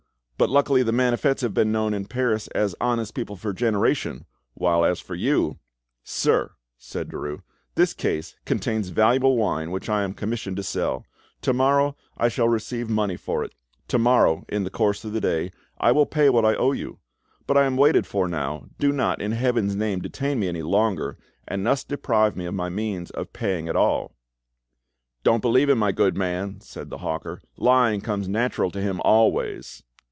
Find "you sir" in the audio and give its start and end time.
5.13-6.53